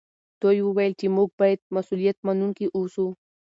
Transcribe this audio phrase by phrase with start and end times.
[0.41, 3.07] دوی وویل چې موږ باید مسوولیت منونکي اوسو.